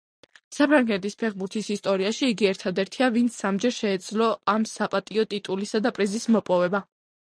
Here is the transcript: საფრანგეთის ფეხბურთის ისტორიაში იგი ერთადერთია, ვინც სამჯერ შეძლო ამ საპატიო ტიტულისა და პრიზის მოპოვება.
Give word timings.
საფრანგეთის 0.55 1.17
ფეხბურთის 1.23 1.67
ისტორიაში 1.75 2.31
იგი 2.35 2.49
ერთადერთია, 2.53 3.11
ვინც 3.17 3.37
სამჯერ 3.43 3.75
შეძლო 3.77 4.31
ამ 4.55 4.67
საპატიო 4.73 5.27
ტიტულისა 5.35 5.83
და 5.89 5.93
პრიზის 5.99 6.27
მოპოვება. 6.39 6.83